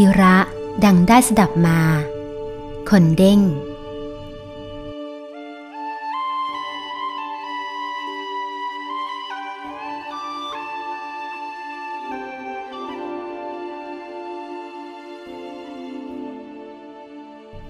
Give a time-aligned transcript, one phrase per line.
[0.00, 0.36] กิระ
[0.84, 1.80] ดังได้สดับมา
[2.90, 3.40] คนเด้ง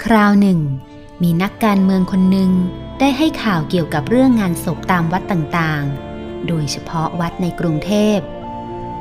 [0.04, 0.60] คราวหนึ่ง
[1.22, 2.50] มีนักการเมืองคนหนึ่ง
[2.98, 8.18] ได้ให้ข่าวเกี่ยวกับเรื่องงานศพตามวัดต่างๆ โดยเฉพาะวัดในกรุงเทพ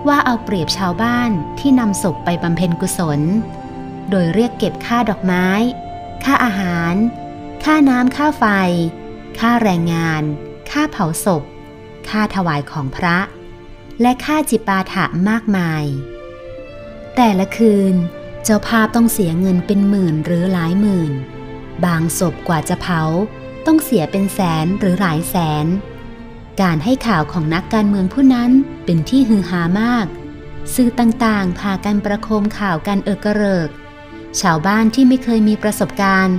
[0.08, 3.22] ว่าเอาเปรียบชาวบ้านที่นำศพไปบำเพ็ญกุศล
[4.09, 5.48] โดยเรียกเก็บค่าดอกไม้
[6.23, 6.94] ค่าอาหาร
[7.64, 8.45] ค่าน้ำค่าไฟ
[9.40, 10.23] ค่าแรงงาน
[10.72, 11.44] ค่าเผาศพ
[12.09, 13.18] ค่าถวายของพระ
[14.02, 15.84] และค่าจิปาถะมากมาย
[17.16, 17.95] แต่ละคืน
[18.44, 21.12] เจ้าภาพต้องเสียเงินเป็นหมื่นหรือหลายหมื่น
[21.86, 23.02] บางศพกว่าจะเผา
[23.66, 25.66] ต้องเสียเป็นแสนหรือหลายแสน
[26.61, 28.52] การให้ข่าวของนักการเมืองผู้นั้น
[28.86, 30.08] เป็นที่ฮือฮามาก
[30.73, 33.70] สื่อต่างๆ พากันประโคมข่าวกันเอกเริก
[34.42, 36.38] ชาวบ้านที่ไม่เคยมีประสบการณ์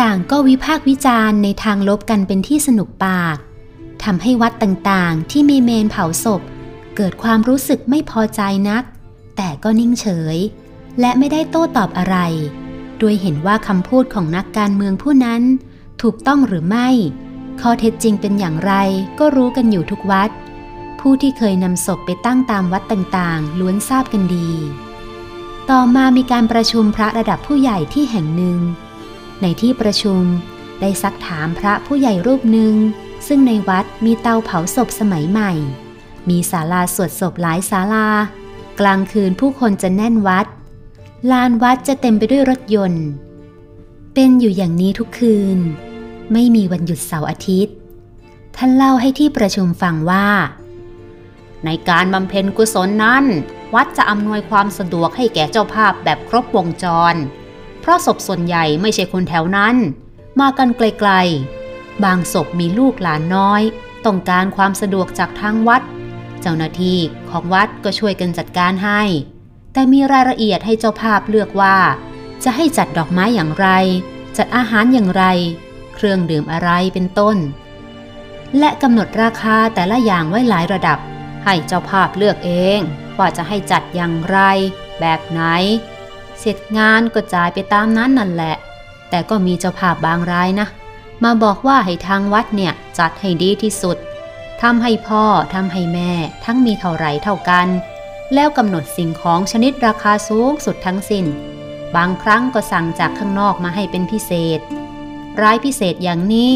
[0.00, 3.36] ต่างก็วิพากษ์วิจารณ์ในทางลบกันเป็นที่สนุกปาก
[4.04, 6.42] ทำให้วัดต่างๆ ที่มีเมนเผาศพ
[6.96, 8.82] เกิดความรู้สึกไม่พอใจนัก
[9.36, 10.36] แต่ก็นิ่งเฉย
[11.00, 12.16] และไม่ได้โต้ตอบอะไร
[12.98, 15.42] โดยเห็นว่าคำพูดของนักการเมืองผู้นั้น
[16.02, 16.88] ถูกต้องหรือไม่
[17.60, 18.72] ข้อเท็จจริงเป็นอย่างไร
[19.18, 20.30] ก็รู้กันอยู่ทุกวัด
[21.00, 24.50] ผู้ที่เคยนำศพไปตั้งตามวัดต่างๆ ล้วนทราบกันดี
[25.70, 28.58] ต่อมามีการประชุมพระระดับผู้ใหญ่ที่แห่งหนึ่ง
[29.42, 30.22] ในที่ประชุม
[30.80, 32.74] ได้ซักถามพระผู้ใหญ่รูปหนึ่ง
[33.26, 35.52] ซึ่งในวัดมีเตาเผาศพสมัยใหม่
[36.28, 38.08] มีศาลาสวดศพหลายศาลา
[38.80, 40.46] กลางคืนผู้คนจะแน่นวัด
[41.30, 43.06] ลานวัดจะเต็มไปด้วยรถยนต์
[44.14, 45.58] เป็นอยู่อย่างนี้ทุกคืน
[46.32, 47.74] ไม่มีวันหยุดเสาร์อาทิตย์
[48.56, 50.28] ท่านเล่าให้ที่ประชุมฟังว่า
[51.64, 53.24] ในการบำเพ็ญกุศลนั้น
[53.74, 57.14] วัดจะอำนวยความสะดวกให้แก่เจ้าภาพแบบครบวงจร
[57.80, 59.76] เพราะศพส่วนใหญ่ไม่ใช่คนแถวนั้น
[60.40, 63.62] มากันไกลๆ บางศพมีลูกหลานน้อย
[64.04, 65.82] ต้องการความสะดวกจากทางวัด
[66.40, 66.98] เจ้าหน้าที่
[67.30, 69.02] ของวัดก็ช่วยกันจัดการให้
[69.72, 71.76] แต่มีรายละเอียดให้เจ้าภาพเลือกว่า
[72.44, 73.68] จะให้จัดดอกไม้อย่างไร
[74.36, 75.24] จัดอาหารอย่างไร
[75.96, 77.36] เครื่องดื่มอะไรเป็นต้น
[78.58, 80.98] และกำหนดราคาแต่ละอย่างไว้หลายระดับ
[81.44, 82.80] ให้เจ้าภาพเลือกเอง
[83.18, 84.38] ว่าจะให้จัดอย่างไร
[85.00, 85.42] แบบไหน
[86.38, 88.56] เสร็จงานก็จ่ายไปตามนั้นนั่นแหละ
[89.10, 90.68] แต่ก็มีเจ้าภาพบางรายนะ
[91.24, 93.96] มาบอกว่าให้ทางวัดเนี่ยจัดให้ดีที่สุด
[94.62, 95.24] ทำให้พ่อ
[95.54, 96.12] ทำให้แม่
[96.44, 97.68] ทั้งมีเท่าไรเท่ากัน
[98.34, 101.26] แล้วกำหนดสิ่งของชนิดราคาสูงสุดทั้งสิน้น
[101.96, 104.60] บางครั้งก็สั่งจากข้างนอกมาให้เป็นพิเศษ
[105.42, 106.50] ร้ายพิเศษอย่างนี้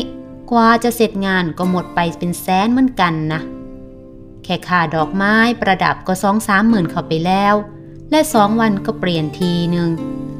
[0.50, 3.41] กว่าจะเสร็จงานก็หมดไปเป็นแสนเหมือนกันนะ
[4.44, 7.54] แค่ค่าดอกไม้ประดับก็สองสามหมื่นเข้าไปแล้ว
[8.10, 9.91] และสองวันก็เปลี่ยนทีหนึ่ง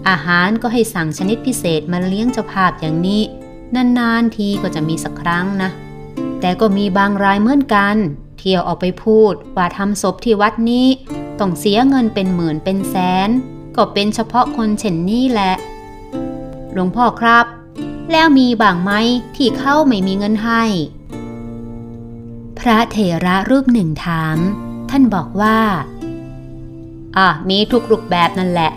[0.08, 3.22] อาหารก็ให้สั่งชนิดพิเศษมาเลี้ยงเจ้าภาพอย่างนี้
[3.74, 5.70] นานๆทีก็จะมีสักครั้งนะ
[6.40, 7.96] แต่ก็มีบางรายเหมือนกัน
[8.38, 10.86] เที่ยวออกไปพูดว่าทำศพที่วัดนี้
[11.38, 12.96] ต้องเสียเงินเป็นหมื่นเป็นแส
[13.28, 13.30] น
[13.76, 15.52] ก็เป็นเฉพาะคนเช่นนี้แหละ
[16.72, 17.46] หลวงพ่อครับ
[18.12, 18.93] แล้วมีบางไหม
[19.37, 20.62] ที่เข้าไม่มีเงินให้
[22.59, 24.38] พระเถระรูปหนึ่งถาม
[24.91, 25.59] ท่านบอกว่า
[27.16, 28.70] อะมีทุกรูปแบบนั่นแหละ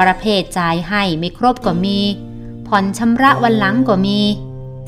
[0.00, 1.98] ประเภทจ่ายให้ไม่ครบก็มี
[2.66, 4.20] ผ่อนชำระวันหลังก็มี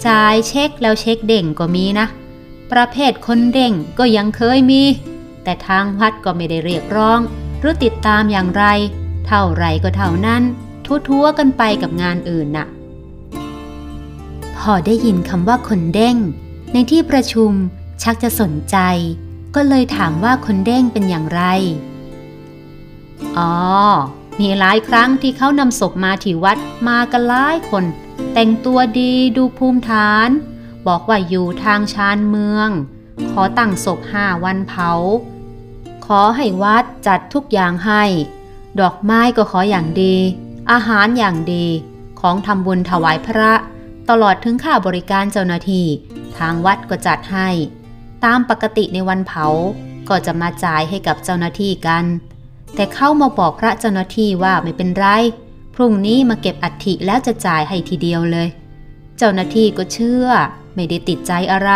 [0.07, 2.07] จ่ายเช็คแล้วเช็คเด่งก็มีนะ
[2.73, 4.83] ประเภทคนเด่งก็ยังเคยมี
[5.45, 7.21] แต่ทางวัดก็ไม่ได้เรียกร้อง
[7.61, 8.65] หรือติดตามอย่างไร
[9.27, 10.43] เท่าไรก็เท่านั้น
[11.09, 12.67] ทั่วๆกันไปกับงานอื่นน่ะ
[14.61, 16.17] พอได้ยินคำว่าคนเด้ง
[16.73, 17.53] ในที่ประชุม
[18.03, 18.77] ชักจะสนใจ
[19.55, 21.43] ก็เลยถามว่าคนเด้งเป็นอย่างไร
[23.39, 23.55] อ๋อ
[24.41, 27.85] มีหลายครั้งที่เขานำศพมาที่วัดมากันหลายคน
[28.33, 30.29] แต่งตัวดีดูภูมิฐาน
[30.87, 32.71] บอกว่าอยู่ทางชานเมือง
[33.31, 34.91] ขอตั้งศพห้าวันเผา
[36.07, 38.05] ขอให้วัดจัดทุกอย่างให้
[38.81, 40.17] ดอกไม้ก็ขออย่างดี
[40.71, 41.67] อาหารอย่างดี
[42.21, 43.53] ของทำบุญถวายพระ
[44.11, 45.87] ตลอดถึงค่าบริการเจ้าหน้าที่
[46.39, 47.49] ทางวัดก็จัดให้
[48.25, 49.47] ตามปกติในวันเผา
[50.09, 52.05] ก็จะมาจ่ายให้กับเจ้าหน้าที่กัน
[52.75, 55.07] แต่เข้ามาบอกพระเจ้าหน้าที่ว่าไม่เป็นไร
[55.75, 58.49] พรุ่งนี้มาเก็บอัฐิแล้วจะจ่ายให้ทีเดียวเลย
[59.19, 60.27] เจ้าหน้าที่ก็เชื่อ
[60.75, 61.71] ไม่ได้ติดใจอะไร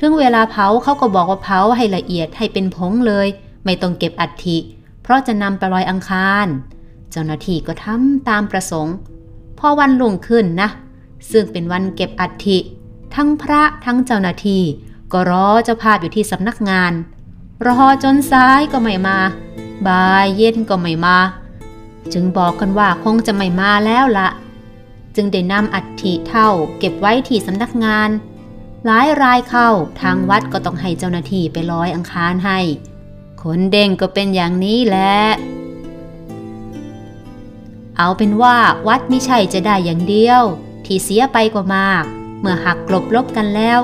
[0.00, 3.28] ถึงเวลาเผาเขาก็บอกว่าเผาให้ละเอียดให้เป็นผงเลย
[3.64, 4.58] ไม่ต้องเก็บอัฐิ
[5.02, 6.46] เพราะจะนำไปลอยอังคาร
[7.10, 8.94] เจ้าหน้าที่ก็ทำตามประสงค์
[9.58, 10.70] พอวันลุ่งขึ้นนะ
[11.30, 12.58] ซึ่งเป็นวันเก็บอัฐิ
[13.14, 14.62] ทั้งพระทั้งเจ้าหน้าที่
[15.12, 16.92] ก็รอเจ้าภาพอยู่ที่สำนักงาน
[17.66, 19.18] รอจนซ้ายก็ไม่มา
[19.86, 21.18] บ่ายเย็นก็ไม่มา
[22.12, 24.28] จึงบอกกันว่าคงจะไม่มาแล้วละ
[25.16, 26.48] จึงได้นำอัฐิเท่า
[26.78, 28.10] เก็บไว้ที่สำนักงาน
[28.84, 29.68] หลายรายเข้า
[30.00, 32.58] ทางวัดก็ต้องให้เจ้าหน้าที่ไปลอยอังคารให้
[33.42, 35.18] คนเด้งก็เป็นอย่างนี้แหละ
[37.98, 38.56] เอาเป็นว่า
[38.88, 40.42] วัดไม่ใช่จะได้อย่างเดียว
[40.86, 42.04] ที่เสียไปกว่ามาก
[42.40, 43.80] เมื่อหักกลบลบกันแล้ว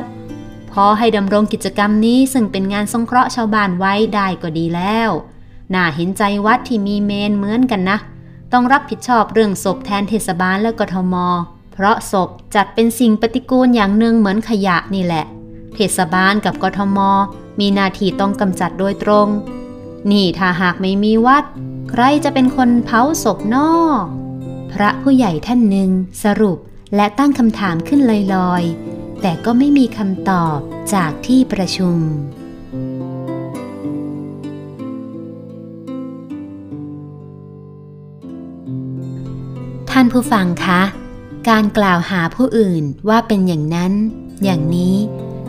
[0.73, 5.11] พอให้ดำรงกิจกรรมนี้ซึ่งเป็นงานสงเคราะห์ชาวบ้านไว้ได้ก็ดีแล้ว
[5.75, 7.99] น่าเห็นใจวัดที่มีเมนเหมือนกันนะ
[8.53, 11.15] ต้องรับผิดชอบเรื่องศพแทนเทศบาลและกทม
[11.73, 15.25] เพราะศพจัดเป็นสิ่งปฏิกูลอย่างหนึ่งเหมือนขยะนี่แหละ
[15.75, 16.99] เทศบาลกับกทม
[17.61, 19.29] มีหน้าที่ต้องกำจัดโดยตรง
[20.11, 21.45] นี่ถ้าหากไม่มีวัด
[21.91, 23.71] ใครจะเป็นคนเผาศพนอ
[24.73, 25.91] พระผู้ใหญ่ท่านหนึ่ง
[26.23, 26.59] สรุป
[26.97, 28.01] และตั้งคำถามขึ้น
[28.35, 30.59] ลอยๆ แต่ก็ไม่มีคำตอบ
[30.95, 31.99] จากที่ประชุม
[39.91, 40.83] ท่านผู้ฟังคะ
[41.49, 43.93] การกล่าวหาผู้อื่นว่าเป็นอย่างนั้น
[44.45, 44.97] อย่างนี้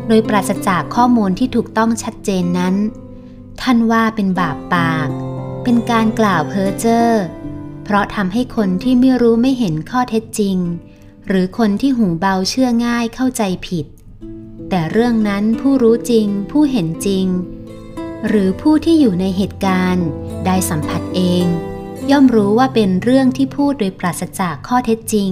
[0.07, 2.75] โดยปราศจากข้อมูลที่ถูกต้องชัดเจนนั้น
[3.61, 5.07] ท่านว่าเป็นบาปปาก
[5.63, 7.07] เป็นการกล่าวเพ้อเจ้อ
[7.83, 10.57] เพราะทำให้คนที่ไม่รู้ไม่เห็นข้อเท็จจริง
[11.27, 13.85] หรือคนที่หูเบาเชื่อง่ายเข้าใจผิด
[14.69, 17.25] แต่เรื่องนั้นผู้รู้จริง ผู้เห็นจริง
[18.27, 20.07] หรือผู้ที่อยู่ในเหตุการณ์
[20.45, 21.45] ได้สัมผัสเอง
[22.11, 25.31] ย่อมรู้ว่าเป็นเรื่องที่พูดโดยปราศจากข้อเท็จจริง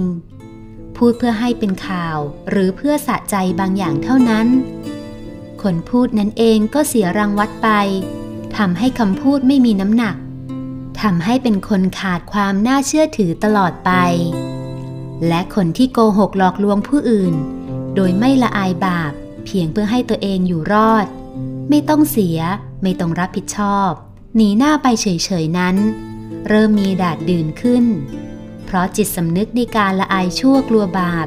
[0.96, 2.18] พูดเพื่อให้เป็นข่าว
[2.50, 4.46] หรือเพื่อสะใจบางอย่างเท่านั้น
[5.62, 7.68] คนพูดนั้นเองก็เสียรังวัดไป
[8.56, 10.16] ทำให้คำพูดไม่มีน้ำหนัก
[11.02, 13.90] ทำให้เป็นคนขาดความน่าเชื่อถือตลอดไป
[15.28, 17.34] และคนที่โกหกหลอกลวงผู้อื่น
[17.94, 19.12] โดยไม่ละอายบาป
[19.44, 21.06] เพียงเพื่อให้ตัวเองอยู่รอด
[21.68, 22.38] ไม่ต้องเสีย
[22.82, 23.90] ไม่ต้องรับผิดชอบ
[24.36, 25.06] หนีหน้าไปเฉ
[25.42, 25.76] ยๆนั้น
[26.48, 27.84] เริ่มมีดาดดื่นขึ้น
[28.64, 31.26] เพราะจิตสำนึกในการละอายชั่วกลัวบาป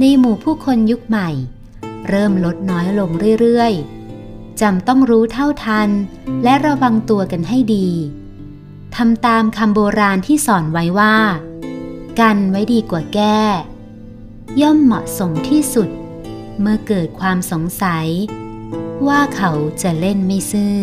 [0.00, 1.28] ในหมู่ผู้คนยุคใหม่
[2.08, 3.10] เริ่มลดน้อยลง
[3.40, 5.88] เรื่อยๆจำต้องรู้เท่าทัน
[6.44, 7.88] และระวังตัวกันให้ดี
[8.96, 11.16] ทำตามคำโบราณที่สอนไว้ว่า
[12.20, 13.40] กันไว้ดีกว่าแก้
[14.60, 15.88] ย่อมเหมาะสมที่สุด
[16.60, 18.06] เมื่อเกิดความสงสัย
[19.06, 19.52] ว่าเขา
[19.82, 20.78] จะเล่นไม่ซื่อ